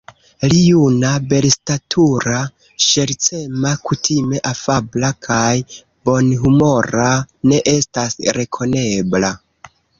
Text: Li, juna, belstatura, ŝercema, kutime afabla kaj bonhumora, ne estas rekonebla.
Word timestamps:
Li, 0.51 0.59
juna, 0.59 1.09
belstatura, 1.33 2.39
ŝercema, 2.85 3.75
kutime 3.91 4.43
afabla 4.53 5.13
kaj 5.29 5.53
bonhumora, 6.11 7.13
ne 7.53 7.63
estas 7.77 8.21
rekonebla. 8.43 9.35